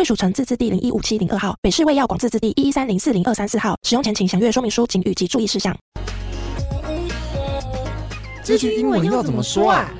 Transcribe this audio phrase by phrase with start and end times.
[0.00, 3.76] 卫署城自治地零一五七零二号，北市卫药广自治地一一三零四零二三四号。
[3.82, 5.76] 使用前请详阅说明书、警语及注意事项。
[8.42, 9.92] 这句英文要怎么说啊？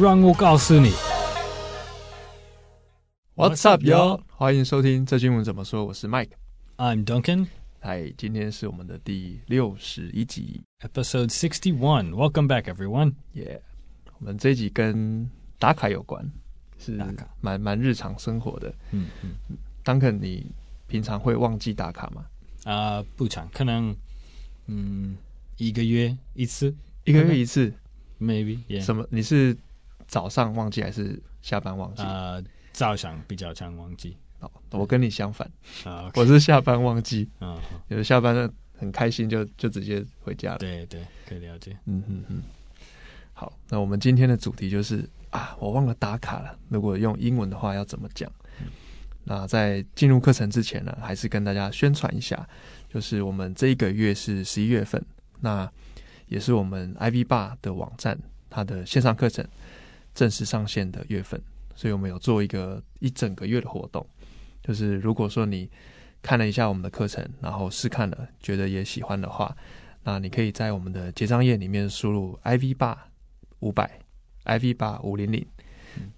[0.00, 0.92] 让我告诉你。
[3.34, 4.22] What's up, y'all？
[4.34, 5.84] 欢迎收听这句英文怎么说。
[5.84, 6.30] 我是 Mike。
[6.78, 7.48] I'm Duncan。
[7.80, 12.12] 嗨，今天是我们的第六十一集，Episode sixty one。
[12.12, 13.12] Welcome back, everyone.
[13.34, 13.60] Yeah，
[14.18, 16.32] 我们这一集跟打卡有关。
[16.78, 20.46] 是打卡蛮蛮日常生活的，嗯嗯，Duncan，你
[20.86, 22.24] 平常会忘记打卡吗？
[22.64, 23.94] 啊、呃，不常，可能
[24.66, 25.16] 嗯
[25.56, 27.72] 一个月一次，一个月一次
[28.20, 28.82] ，maybe、yeah.
[28.82, 29.06] 什么？
[29.10, 29.56] 你是
[30.06, 32.02] 早上忘记还是下班忘记？
[32.02, 34.16] 啊、呃，早上比较常忘记。
[34.40, 35.50] 哦，我跟你相反
[35.84, 36.20] 啊，okay.
[36.20, 40.58] 我是下班忘记，嗯，有的下班很开心就就直接回家了。
[40.58, 41.76] 对对，可以了解。
[41.86, 42.42] 嗯嗯嗯。
[43.32, 45.08] 好，那我们今天的主题就是。
[45.36, 46.58] 啊，我忘了打卡了。
[46.70, 48.32] 如果用英文的话要怎么讲？
[49.24, 52.48] 那在进入课程之前呢，还是跟大家宣传一下，
[52.88, 55.04] 就是我们这一个月是十一月份，
[55.40, 55.70] 那
[56.28, 59.46] 也是我们 IV 爸的网站它的线上课程
[60.14, 61.38] 正式上线的月份，
[61.74, 64.06] 所以我们有做一个一整个月的活动。
[64.62, 65.68] 就是如果说你
[66.22, 69.54] 看了一下我们的课程，然后试看了，觉得也喜欢的话，
[70.04, 72.96] 那你可以在我们的结账页里面输入 ivy-bar
[73.58, 74.00] 五百。
[74.46, 75.46] Ivy-bar 五零零，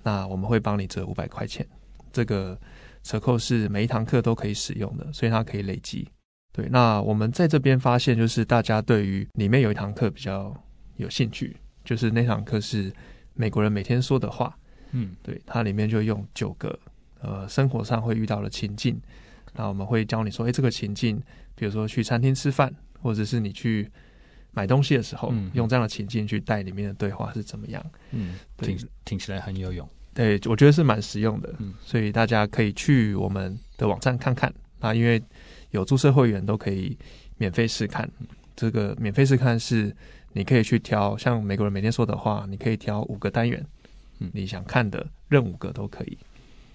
[0.02, 1.66] 那我们会帮你折五百块钱。
[2.12, 2.58] 这个
[3.02, 6.08] 折扣是每一堂课都可以使用的，所以它可以累积。
[6.52, 10.54] 对，那我们在这边发现，就是大家对于里面有一堂课比较
[10.96, 12.92] 有兴趣，就是那堂课是
[13.34, 14.56] 美国人每天说的话。
[14.92, 16.78] 嗯，对，它里面就用九个
[17.20, 19.00] 呃生活上会遇到的情境，
[19.54, 21.22] 那我们会教你说，哎，这个情境，
[21.54, 23.90] 比如说去餐厅吃饭，或者是你去。
[24.52, 27.84] 买东西的时候，嗯，用这样的情境去带里面的对话是怎么样？
[28.12, 29.88] 嗯，听听起来很有用。
[30.14, 31.54] 对，我觉得是蛮实用的。
[31.58, 34.52] 嗯，所以大家可以去我们的网站看看。
[34.80, 35.22] 那因为
[35.70, 36.96] 有注册会员都可以
[37.36, 38.10] 免费试看。
[38.56, 39.94] 这个免费试看是
[40.32, 43.64] 你可以去挑，像美国人每天说的话，你可以挑五个单元。
[44.18, 46.18] 嗯，你想看的任五个都可以。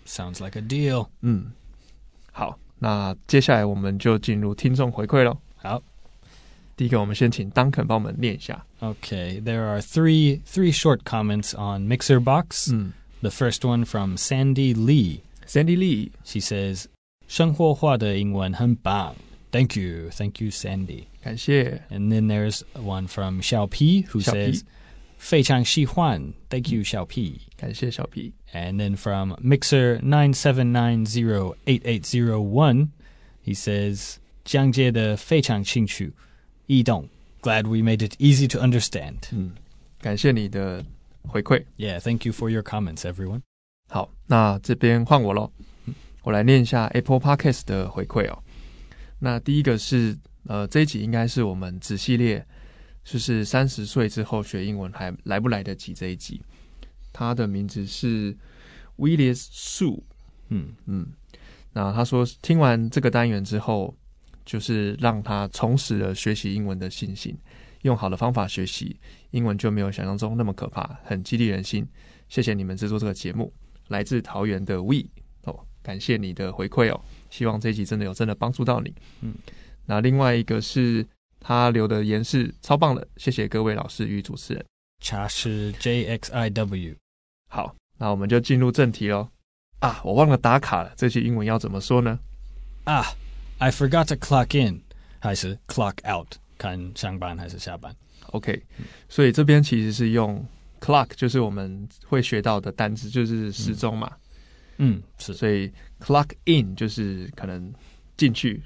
[0.06, 1.08] Sounds like a deal。
[1.22, 1.52] 嗯，
[2.32, 5.38] 好，那接下来我们就进入听众回馈喽。
[5.58, 5.84] 好。
[6.77, 8.65] 第一个，我们先请 Duncan 帮我们念一下。
[8.81, 12.93] Okay, there are three three short comments on MixerBox.
[13.21, 15.23] The first one from Sandy Lee.
[15.45, 16.85] Sandy Lee, she says,
[17.27, 19.17] 生活化的英文很棒.
[19.51, 21.05] Thank you, thank you, Sandy.
[21.21, 21.83] 感谢.
[21.91, 24.63] And then there's one from Xiao P, who says,
[25.19, 26.33] 非常喜欢.
[26.49, 27.41] Thank you, Xiao P.
[27.57, 28.35] 感谢小 P.
[28.53, 32.91] And then from Mixer nine seven nine zero eight eight zero one,
[33.45, 36.05] he says, 讲解的非常清楚。
[36.73, 37.09] 易懂，
[37.41, 39.17] Glad we made it easy to understand。
[39.33, 39.53] 嗯，
[40.01, 40.85] 感谢你的
[41.23, 41.65] 回馈。
[41.77, 43.43] Yeah，thank you for your comments, everyone。
[43.89, 45.53] 好，那这边换我喽。
[46.23, 48.43] 我来念一下 Apple Podcast 的回馈哦。
[49.21, 52.45] 那第一个是，呃，这一集应该是我们子系列，
[53.05, 56.43] 就是三十岁之后学英文还来不来得及这一集。
[57.13, 58.37] 他的名字是
[58.97, 60.03] Willis Sue。
[60.49, 61.07] 嗯嗯，
[61.73, 63.97] 那他说听完这个单元之后。
[64.46, 67.38] 就是让他重拾了学习英文的信心，
[67.84, 69.00] 用好的方法学习
[69.32, 71.88] 英文就没有想象中那么可怕，很激励人心。
[72.30, 73.54] 谢谢你们制作这个节目，
[73.90, 75.04] 来自桃园的 We
[75.44, 77.00] 哦，感谢你的回馈哦，
[77.30, 78.94] 希望这一集真的有真的帮助到你。
[79.22, 79.36] 嗯，
[79.86, 81.06] 那另外一个是
[81.40, 84.66] 他留的言是超棒的，谢谢各位老师与主持人。
[85.02, 86.96] 查是 JXIW。
[87.50, 89.30] 好，那我们就进入正题喽。
[89.80, 92.18] 啊，我忘了打卡了，这句英文要怎么说呢？
[92.86, 93.04] 啊。
[93.64, 94.82] I forgot to clock in，
[95.20, 96.28] 还是 clock out？
[96.58, 97.96] 看上班还是下班
[98.32, 98.62] ？OK，
[99.08, 100.46] 所以这边其实是用
[100.82, 104.12] clock，就是我们会学到的单词，就是时钟嘛。
[104.80, 105.34] 嗯，是。
[105.34, 105.72] 所以
[106.02, 107.74] clock in 就是可能
[108.18, 108.62] 进去，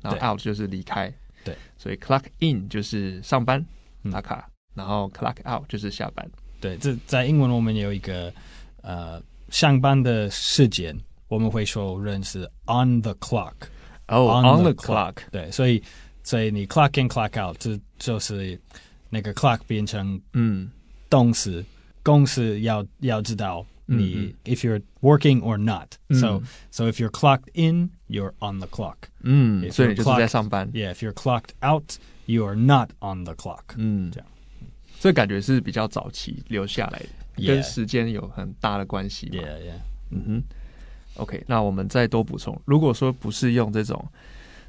[0.00, 1.12] 然后 out 就是离开。
[1.44, 3.64] 对，所以 clock in 就是上班
[4.10, 6.28] 打卡，然后 clock out 就是下班。
[6.60, 8.34] 对，这在英文我们有一个
[8.80, 10.98] 呃上班的时间，
[11.28, 13.54] 我们会说人是 on the clock。
[14.07, 15.81] 哦、oh，on the clock，对，所以
[16.23, 18.59] 所以你 clock in clock out，这就是
[19.09, 20.69] 那个 clock 变成嗯
[21.09, 21.63] 动词，
[22.03, 25.89] 公司要要知道 你 if you're working or not.
[26.09, 28.95] So 嗯 so if you're clocked in, you're on the clock.
[29.23, 30.71] 嗯， If 所以 you're 你就是在 clocked- 上班。
[30.71, 33.63] Yeah, if you're clocked out, you are not on the clock.
[33.75, 34.27] 嗯这样，
[34.99, 37.07] 这感觉是比较早期留下来的
[37.43, 39.37] Yeah 跟时间有很大的关系嘛。
[39.43, 39.79] Yeah, yeah.
[40.11, 40.43] 嗯哼
[41.16, 44.04] ，OK，那我们再多补充，如果说不是用这种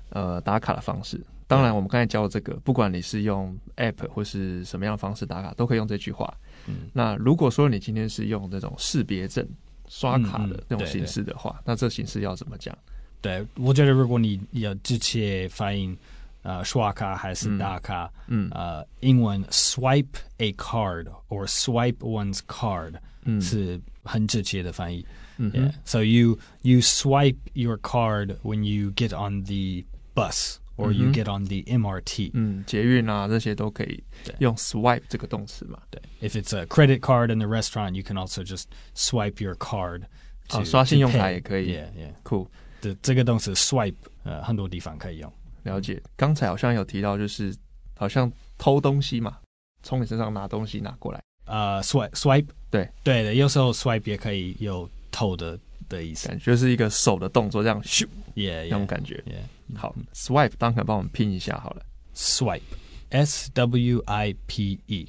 [0.10, 6.34] 呃打卡的方式，当然我们刚才教的这个，不管你是用 App 或是什么样的方式打卡，都可以用这句话。
[6.66, 9.45] 嗯那如果说你今天是用这种识别证
[9.90, 12.75] 刷卡的那种形式的话，那这形式要怎么讲？
[13.22, 15.95] 对，我觉得如果你要直接发音，
[16.42, 20.07] 呃，刷卡还是打卡，嗯呃，英文 swipe
[20.38, 22.94] a card or swipe one's card
[23.24, 25.06] 嗯是很直接的翻译。
[25.38, 25.75] 嗯哼 Yeah.
[25.84, 29.84] So you you swipe your card when you get on the
[30.14, 32.31] bus or you 嗯哼 get on the MRT.
[32.34, 35.81] 嗯，捷运啊这些都可以对用 swipe 这个动词嘛。
[36.20, 38.64] If it's a credit card in the restaurant, you can also just
[38.94, 40.02] swipe your card.
[40.49, 41.32] To, 哦刷信用 to 卡 pay.
[41.34, 42.14] 也可以 Yeah, yeah.
[42.22, 42.49] 酷，
[42.81, 43.94] 的这个动词 swipe，
[44.25, 45.32] 呃，很多地方可以用。
[45.64, 46.02] 了解。
[46.16, 47.55] 刚才好像有提到，就是
[47.96, 49.37] 好像偷东西嘛，
[49.82, 51.20] 从你身上拿东西拿过来。
[51.44, 55.58] 呃，swipe swipe，对对的，有时候 swipe 也可以有 偷的
[55.88, 56.28] 的意思。
[56.28, 59.25] 感觉是一个手的动作，这样咻 Yeah, 那种 yeah, 感觉。
[59.26, 59.78] yeah.
[59.78, 61.82] 好，swipe，当可帮我们拼一下好了。
[62.14, 65.08] Swipe，S W I P E。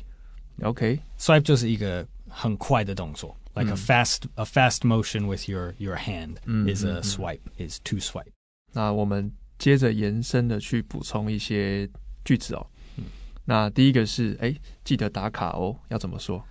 [0.61, 6.83] OK， Swipe 就是一个很快的动作，like a 嗯 fast a fast motion with your your hand 嗯 is
[6.83, 8.31] 嗯 a 嗯 swipe is to swipe。
[8.73, 11.89] 那我们接着延伸的去补充一些
[12.25, 12.67] 句子哦。
[12.97, 13.05] 嗯
[13.45, 14.53] 那第一个是，哎，
[14.83, 16.45] 记得打卡哦，要怎么说？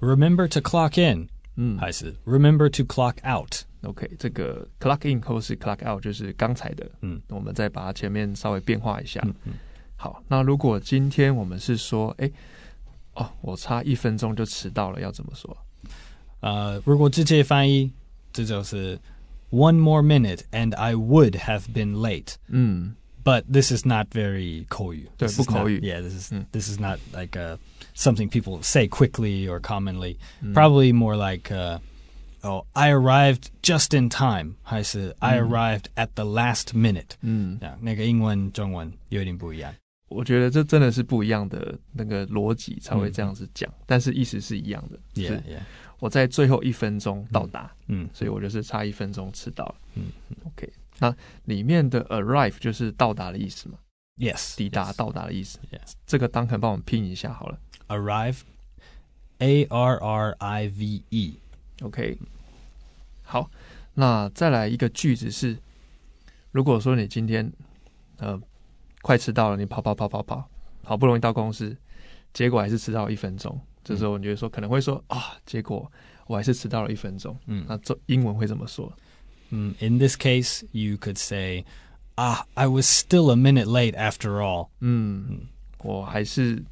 [0.00, 3.62] Remember to clock in， 嗯还是 Remember to clock out？
[3.82, 9.20] ，OK，这个 clock in 或是 clock out 就是刚才的，嗯我们再把它前面稍微变化一下。
[9.24, 9.52] 嗯嗯
[9.96, 12.30] 好，那如果今天我们是说，哎，
[13.14, 15.56] 哦，我差一分钟就迟到了，要怎么说？
[16.40, 17.90] 呃，如果直接翻译，
[18.32, 18.96] 这就是
[19.50, 22.34] One more minute and I would have been late。
[22.46, 22.94] 嗯
[23.24, 25.08] But this is not very 口语。
[25.18, 25.80] 对， This is 不口语。
[25.80, 27.58] not- Yeah, this is 嗯 this is not like uh,
[27.94, 30.16] something people say quickly or commonly.
[30.40, 31.78] 嗯 Probably more like, uh,
[32.42, 34.54] oh, I arrived just in time.
[34.62, 37.16] 还是 I 嗯 arrived at the last minute.
[37.20, 39.74] 嗯，这样，那个英文、中文有点不一样。
[40.08, 44.98] 我觉得这真的是不一样的那个逻辑才会这样子讲，但是意思是一样的。
[45.12, 45.60] 就 Yeah, 是 yeah.
[45.98, 49.74] 我在最后一分钟到达，嗯所以我就是差一分钟迟到了。
[49.96, 50.04] 嗯
[50.46, 53.77] OK， 那里面的 arrive 就是到达的意思嘛
[54.17, 54.55] ，Yes.
[54.55, 55.59] 抵达.到达的意思。
[55.71, 55.93] Yes.
[56.05, 57.59] 这个当肯帮我们拼一下好了。
[57.87, 58.39] Arrive.
[59.39, 61.39] A R R I V E.
[61.81, 62.17] OK，
[63.23, 63.49] 好，
[63.95, 65.57] 那再来一个句子是，
[66.51, 67.51] 如果说你今天
[68.19, 68.39] 呃
[69.01, 70.47] 快迟到了，你跑跑跑跑跑，
[70.83, 71.75] 好不容易到公司，
[72.31, 75.91] 结果还是迟到了一分钟，这时候你就说可能会说啊，结果
[76.27, 77.37] 我还是迟到了一分钟。
[77.47, 78.93] 嗯那这英文会怎么说？
[79.52, 81.64] Mm, In this case, you could say,
[82.16, 84.68] Ah, I was still a minute late after all.
[84.80, 85.40] 嗯，
[85.82, 86.62] 我还是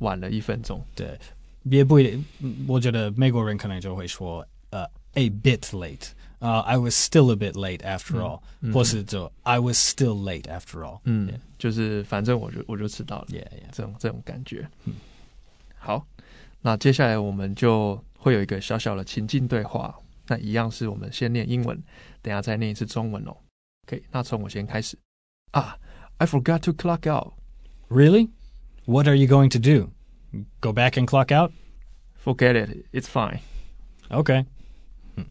[0.00, 0.84] 晚了一分钟。
[0.94, 1.18] 对，
[1.62, 2.24] 也不一定。
[2.66, 4.84] 我觉得美国人可能就会说，呃、
[5.14, 6.08] a bit late.
[6.40, 10.98] 啊、I was still a bit late after all，、嗯或是就 I was still late after all。
[11.04, 11.38] 嗯 Yeah.
[11.56, 13.26] 就是反正我就我就迟到了。
[13.30, 13.70] Yeah, yeah.
[13.72, 14.68] 这种这种感觉。
[14.84, 14.94] 嗯
[15.78, 16.04] 好，
[16.60, 19.96] 那接下来我们就会有一个小小的情境对话。
[20.27, 21.81] 那一样是我们先念英文，
[22.21, 23.35] 等下再念一次中文哦。
[23.85, 24.97] OK，那从我先开始
[25.51, 25.77] 啊。
[26.19, 27.33] I forgot to clock out.
[27.89, 28.31] Really?
[28.85, 29.91] What are you going to do?
[30.59, 31.51] Go back and clock out?
[32.23, 32.87] Forget it.
[32.91, 33.39] It's fine.
[34.09, 34.45] Okay.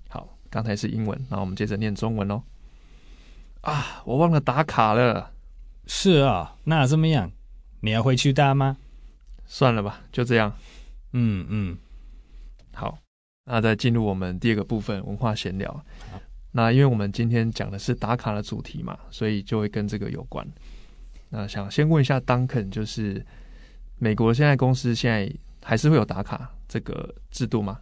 [0.09, 2.45] 好，刚才是英文，那我们接着念中文哦。
[3.63, 5.33] 啊，我忘了打卡了，
[5.89, 7.33] 是啊，那怎么样？
[7.81, 8.77] 你要回去打吗？
[9.45, 10.57] 算了吧，就这样。
[11.13, 11.79] 嗯嗯，
[12.73, 12.99] 好，
[13.47, 15.85] 那再进入我们第二个部分文化闲聊。
[16.53, 20.47] 那因为我们今天讲的是打卡的主题嘛，所以就会跟这个有关。
[21.29, 23.25] 那想先问一下 Duncan，就是
[23.99, 27.79] 美国现在公司现在还是会有打卡这个制度吗？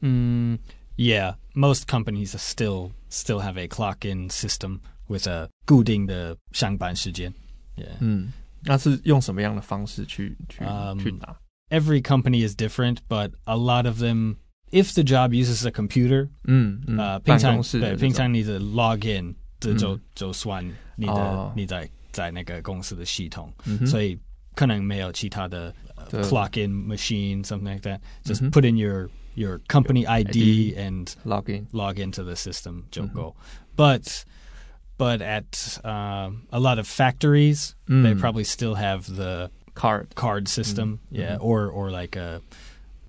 [0.00, 0.58] 嗯
[0.96, 7.32] ，Yeah, most companies still still have a clock-in system with a 固定的上班时间。
[7.76, 7.96] Yeah.
[8.00, 8.32] 嗯，
[8.62, 11.36] 那是用什么样的方式去去、嗯去拿
[11.70, 14.36] ？Every company is different, but a lot of them,
[14.71, 24.17] if the job uses a computer, 嗯嗯，呃，平常办公室的对这种平常你的 login 这就、嗯就算你的、哦你在在那个公司的系统，嗯哼所以
[24.55, 27.99] 可能没有其他的、呃对 clock in machine something like that.
[28.23, 32.35] Just 嗯哼 put in your your company ID, ID and log in， log into the
[32.35, 33.35] system 就嗯哼够。
[33.77, 34.23] But
[34.97, 40.47] but at um, a lot of factories, 嗯 they probably still have the card card
[40.47, 41.19] system, Mhm.
[41.19, 41.41] yeah, Mhm.
[41.41, 42.41] or or like a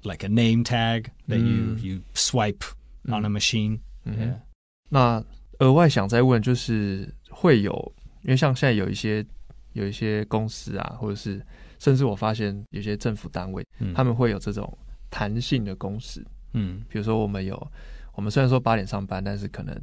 [0.07, 1.79] like a name tag that you Mm.
[1.81, 2.63] you swipe
[3.05, 3.79] on a machine.
[4.05, 4.39] 嗯 Yeah.
[4.89, 5.23] 那
[5.59, 9.25] 额外想再问，就是会有，因为像现在有一些
[9.73, 11.45] 有一些公司啊，或者是
[11.79, 14.77] 甚至我发现有些政府单位，嗯他们会有这种
[15.09, 16.25] 弹性的工时。
[16.53, 17.71] 嗯比如说，我们有，
[18.13, 19.75] 我们虽然说八点上班，但是可能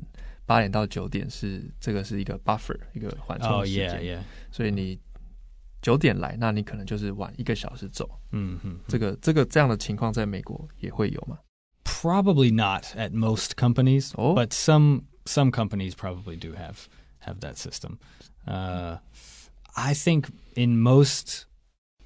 [0.46, 3.90] 八点到九点是这个是一个 buffer，一个缓冲 Oh 时间。
[4.00, 4.20] yeah, yeah.
[4.50, 4.98] 所以你
[5.83, 8.09] 九点来，那你可能就是晚一个小时走。
[8.31, 11.37] 嗯嗯这个这个这样的情况在美国也会有吗？
[11.85, 14.35] Probably not at most companies, Oh.
[14.37, 16.87] but some some companies probably do have
[17.25, 17.97] have that system.
[18.45, 18.97] Uh,
[19.75, 21.45] I think in most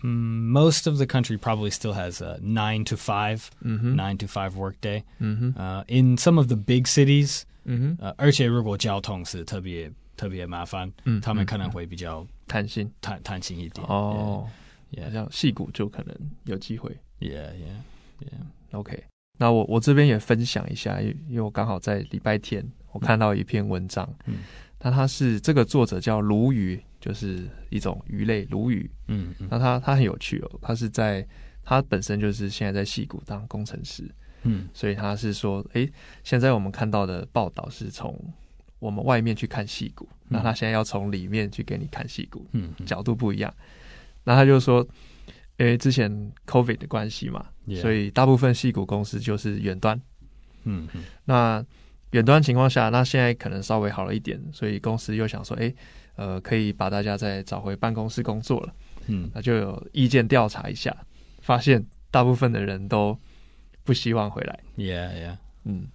[0.04, 4.28] mm, most of the country probably still has a nine to five 嗯哼， nine to
[4.28, 5.04] five workday.
[5.20, 13.87] 嗯哼， Uh, in some of the big cities, 嗯哼，呃，而且如果交通是特别 特别麻烦，嗯他们可能会比较弹性弹弹性一点。
[13.87, 14.51] 哦，好
[14.91, 16.91] yeah, 像戏骨就可能有机会。
[17.21, 18.79] yeah, yeah, yeah.
[18.79, 19.03] OK，
[19.39, 24.39] 那我我这边也分享一下，因因为我刚好在礼拜天我看到一篇文章，嗯，
[24.81, 28.91] 那他是这个作者叫鲈鱼，就是一种鱼类鲈鱼。
[29.07, 31.25] 嗯嗯那他他很有趣哦，他是在
[31.63, 34.11] 他本身就是现在在戏谷当工程师，
[34.43, 35.91] 嗯所以他是说，诶，
[36.25, 38.19] 现在我们看到的报道是从
[38.79, 43.53] 我们外面去看戏骨，那他现在要从里面去给你看戏骨，嗯嗯角度不一样。
[44.25, 44.87] 那他就说，
[45.57, 46.11] 因为之前
[46.47, 47.47] COVID 的关系嘛
[47.81, 50.01] 所以大部分戏骨公司就是远端。
[50.65, 51.65] 嗯嗯那
[52.11, 55.75] 远端情况下，那现在可能稍微好了一点，所以公司又想说，诶，
[56.17, 58.75] 呃，可以把大家再找回办公室工作了。
[59.07, 60.95] 嗯那就有意见调查一下，
[61.41, 63.19] 发现大部分的人都
[63.85, 64.61] 不希望回来。
[64.77, 65.37] ，yeah yeah。
[65.65, 65.87] 嗯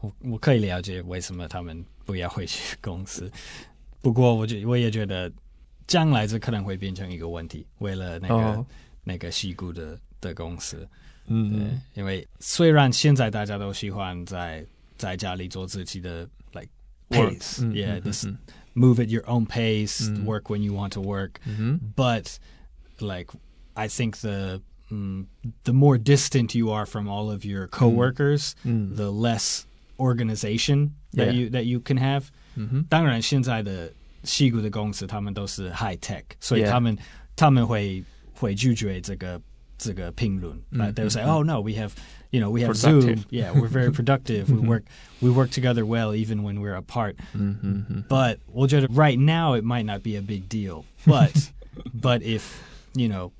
[0.00, 3.30] 我我可以了解为什么他们不要回去公司，
[4.00, 5.30] 不过我觉我也觉得
[5.86, 8.66] 将来这可能会变成一个问题，为了那个、哦。
[9.04, 10.86] 那个西谷的的公司，对，
[11.26, 11.82] 嗯。
[11.94, 14.64] 因为虽然现在大家都喜欢在
[14.96, 16.68] 在家里做自己的 like
[17.08, 18.38] Work pace，嗯 yeah，嗯 this 嗯。
[18.74, 20.24] move at your own pace, 嗯。
[20.24, 21.32] work when you want to work.
[21.46, 22.36] 嗯哼 But
[23.04, 23.32] like,
[23.74, 24.60] I think the
[24.91, 25.25] mm,
[25.63, 29.63] the more distant you are from all of your coworkers, 嗯 the less
[29.99, 31.31] organization that Yeah.
[31.33, 32.25] you that you can have.
[32.55, 33.91] 嗯哼当然，现在的
[34.23, 36.69] 西谷的公司他们都是 high tech，所以 Yeah.
[36.71, 36.97] 他们
[37.35, 38.03] 他们会
[38.33, 39.39] 会拒绝这个
[39.77, 40.55] 这个评论。
[40.71, 41.91] Like they will say, mm, "Oh no, we have,
[42.31, 43.19] you know, we have Productive.
[43.19, 43.25] Zoom.
[43.29, 44.49] Yeah, we're very productive.
[44.49, 44.83] we work
[45.21, 49.83] we work together well even when we're apart." 嗯哼哼 But 我觉得 right now it might
[49.85, 50.83] not be a big deal.
[51.05, 51.51] But
[51.93, 52.41] but if
[52.95, 53.31] you know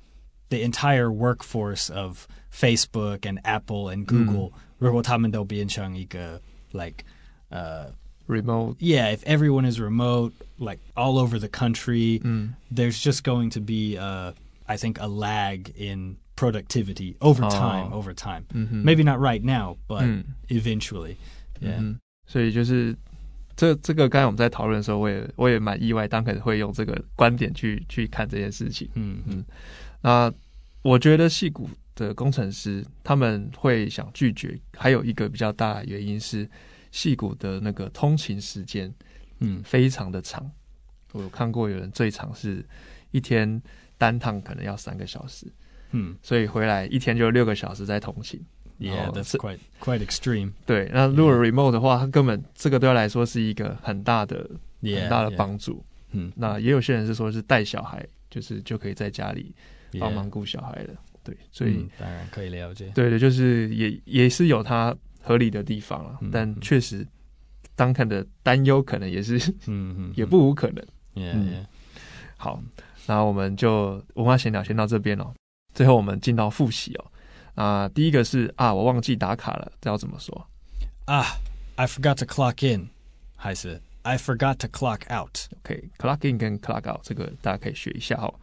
[0.52, 6.40] the entire workforce of Facebook and Apple and Google，、如果他们都变成一个
[6.72, 7.04] like
[7.50, 7.92] 呃、
[8.26, 13.50] ，remote， yeah, if everyone is remote, like all over the country, 嗯 there's just going
[13.50, 14.32] to be, uh,
[14.66, 17.92] I think, a lag in productivity over time.
[17.92, 17.98] Oh.
[17.98, 21.16] Over time, 嗯哼 maybe not right now, but 嗯 eventually.
[21.60, 21.76] Yeah.
[21.78, 22.96] 嗯哼，所以就是
[23.56, 28.88] 这这个刚才我们在讨论的时候，我也我也蛮意外，当可能会用这个观点去去看这件事情。
[28.94, 29.44] 嗯嗯
[30.00, 30.32] 那
[30.83, 36.47] 我觉得戏骨的工程师他们会想拒绝，还有一个比较大的原因是
[36.91, 38.93] 戏骨的那个通勤时间
[39.39, 40.49] 嗯非常的长。
[41.13, 42.63] 我有看过有人最长是
[43.11, 43.61] 一天
[43.97, 45.47] 单趟可能要三个小时，
[45.91, 48.39] 嗯所以回来一天就六个小时在通勤。
[48.79, 50.51] Yeah, 哦 that's quite quite extreme.
[50.65, 54.49] 对，那如果 remote 的话，它根本这个对他来说是一个很大的
[54.81, 55.85] 很大的.帮助。
[56.11, 59.55] 嗯那也有些人是说是带小孩，就是就可以在家里.
[59.99, 60.95] 帮忙顾小孩的。
[61.23, 61.75] 对，所以。
[61.77, 62.91] 嗯当然可以了解。
[62.95, 67.07] 对的，就是也也是有它合理的地方了，嗯但嗯确实
[67.75, 70.85] 当看的担忧可能也是嗯嗯也不无可能。
[71.15, 71.65] 嗯.
[72.37, 72.61] 好，
[73.05, 75.33] 那我们就文化闲聊先到这边哦。
[75.73, 77.11] 最后我们进到复习哦。
[77.55, 80.47] 啊，第一个是啊，我忘记打卡了，这要怎么说
[81.05, 81.35] ？Ah,
[81.75, 82.89] I forgot to clock in.
[83.35, 85.37] 还是 I forgot to clock out.
[85.59, 88.33] OK，clock in 跟 clock out 这个大家可以学一下哦。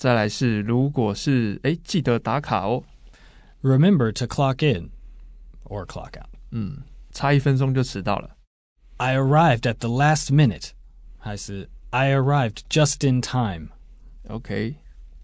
[0.00, 2.82] 再来是，如果是哎记得打卡哦
[3.62, 4.88] ，Remember to clock in
[5.64, 6.30] or clock out.
[6.52, 6.78] 嗯，
[7.12, 8.34] 差一分钟就迟到了。
[8.96, 10.70] I arrived at the last minute.
[11.18, 13.68] 还是 I arrived just in time.
[14.28, 14.76] OK，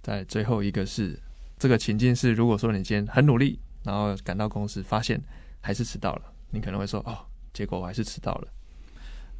[0.02, 1.18] 在最后一个是
[1.58, 5.18] 这个情境是，如果说你今天很努力，然后赶到公司，发现
[5.62, 7.16] 还是迟到了，你可能会说哦，
[7.54, 8.48] 结果我还是迟到了。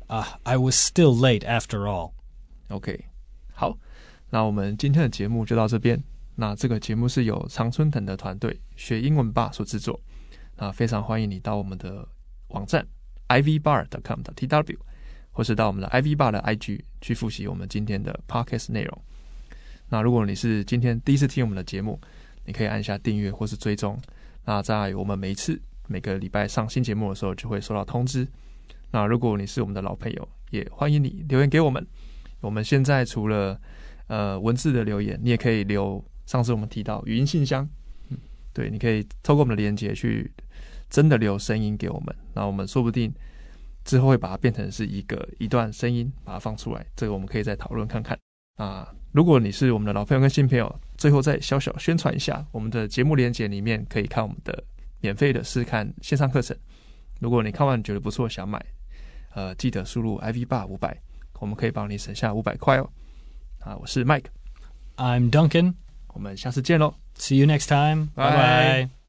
[0.07, 2.13] Ah, I was still late after all.
[2.69, 3.05] OK，
[3.53, 3.77] 好，
[4.31, 6.03] 那我们今天的节目就到这边。
[6.35, 9.99] 那这个节目是由常春藤的团队学英文吧所制作。
[10.57, 12.07] 那非常欢迎你到我们的
[12.49, 12.87] 网站
[13.29, 14.77] ivbar.com.tw，
[15.31, 19.03] 或是到我们的 ivbar 的 IG 去复习我们今天的 podcast 内容。
[19.89, 22.01] 那如果你是今天第一次听我们的节目，
[22.45, 23.99] 你可以按下订阅或是追踪。
[24.45, 28.27] 那在我们每一次每个礼拜上新节目的时候就会收到通知。
[28.91, 31.87] 那如果你是我们的老朋友，也欢迎你留言给我们。
[32.41, 33.61] 我们现在除了
[34.07, 36.05] 呃文字的留言，你也可以留。
[36.27, 37.69] 上次我们提到语音信箱，
[38.09, 38.19] 嗯，
[38.53, 40.29] 对，你可以透过我们的连接去
[40.91, 42.13] 真的留声音给我们。
[42.35, 43.15] 那我们说不定
[43.85, 46.85] 之后会把它变成是一个一段声音，把它放出来。
[46.97, 48.19] 这个我们可以再讨论看看。
[48.57, 54.65] 啊，如果你是我们的老朋友跟新朋友，最后再小小宣传一下，我们的节目连接里面可以看我们的
[55.01, 56.57] 免费的试看线上课程。
[57.21, 58.61] 如果你看完觉得不错，想买，
[59.35, 61.01] 呃，记得输入 IV 爸五百，
[61.39, 62.91] 我们可以帮你省下五百块哦。
[63.66, 65.74] 啊，我是 Mike，I'm Duncan，
[66.14, 69.05] 我们下次见喽，See you next time，拜拜。